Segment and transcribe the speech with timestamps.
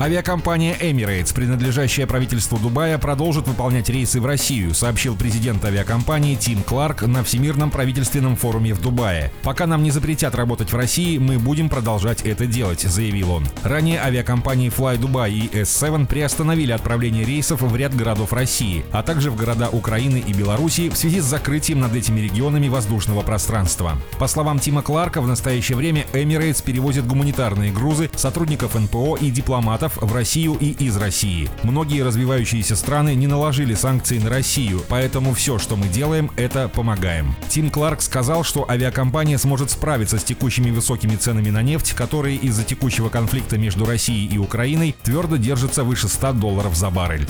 [0.00, 7.02] Авиакомпания Emirates, принадлежащая правительству Дубая, продолжит выполнять рейсы в Россию, сообщил президент авиакомпании Тим Кларк
[7.02, 9.30] на Всемирном правительственном форуме в Дубае.
[9.42, 13.46] «Пока нам не запретят работать в России, мы будем продолжать это делать»,— заявил он.
[13.62, 19.30] Ранее авиакомпании Fly Dubai и S7 приостановили отправление рейсов в ряд городов России, а также
[19.30, 23.98] в города Украины и Белоруссии в связи с закрытием над этими регионами воздушного пространства.
[24.18, 29.89] По словам Тима Кларка, в настоящее время Emirates перевозит гуманитарные грузы сотрудников НПО и дипломатов
[29.96, 31.48] в Россию и из России.
[31.62, 37.34] Многие развивающиеся страны не наложили санкции на Россию, поэтому все, что мы делаем, это помогаем.
[37.48, 42.64] Тим Кларк сказал, что авиакомпания сможет справиться с текущими высокими ценами на нефть, которые из-за
[42.64, 47.26] текущего конфликта между Россией и Украиной твердо держатся выше 100 долларов за баррель.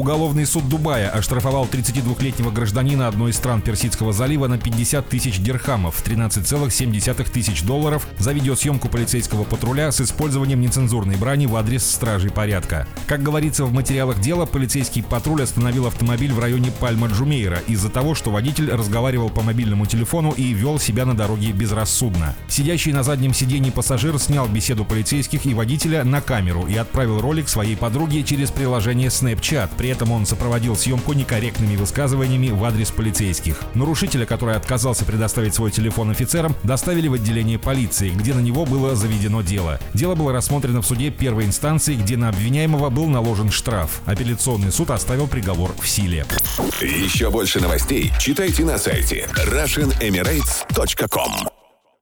[0.00, 6.02] Уголовный суд Дубая оштрафовал 32-летнего гражданина одной из стран Персидского залива на 50 тысяч дирхамов,
[6.02, 12.88] 13,7 тысяч долларов за видеосъемку полицейского патруля с использованием нецензурной брани в адрес стражей порядка.
[13.06, 18.30] Как говорится в материалах дела, полицейский патруль остановил автомобиль в районе Пальма-Джумейра из-за того, что
[18.30, 22.34] водитель разговаривал по мобильному телефону и вел себя на дороге безрассудно.
[22.48, 27.50] Сидящий на заднем сиденье пассажир снял беседу полицейских и водителя на камеру и отправил ролик
[27.50, 29.68] своей подруге через приложение Snapchat.
[29.76, 33.60] При этом он сопроводил съемку некорректными высказываниями в адрес полицейских.
[33.74, 38.96] Нарушителя, который отказался предоставить свой телефон офицерам, доставили в отделение полиции, где на него было
[38.96, 39.78] заведено дело.
[39.94, 44.00] Дело было рассмотрено в суде первой инстанции, где на обвиняемого был наложен штраф.
[44.06, 46.24] Апелляционный суд оставил приговор в силе.
[46.80, 51.59] Еще больше новостей читайте на сайте RussianEmirates.com